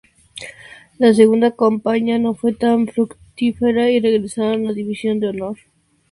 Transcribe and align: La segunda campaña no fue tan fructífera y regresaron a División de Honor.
La 0.97 1.13
segunda 1.13 1.55
campaña 1.55 2.17
no 2.17 2.33
fue 2.33 2.53
tan 2.55 2.87
fructífera 2.87 3.91
y 3.91 3.99
regresaron 3.99 4.65
a 4.65 4.73
División 4.73 5.19
de 5.19 5.27
Honor. 5.29 5.59